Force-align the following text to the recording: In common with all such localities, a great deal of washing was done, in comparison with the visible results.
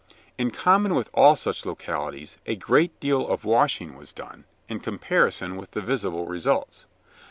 In 0.35 0.49
common 0.49 0.95
with 0.95 1.11
all 1.13 1.35
such 1.35 1.63
localities, 1.63 2.39
a 2.47 2.55
great 2.55 2.99
deal 2.99 3.27
of 3.27 3.45
washing 3.45 3.95
was 3.95 4.11
done, 4.11 4.45
in 4.67 4.79
comparison 4.79 5.57
with 5.57 5.69
the 5.73 5.81
visible 5.81 6.25
results. 6.25 6.87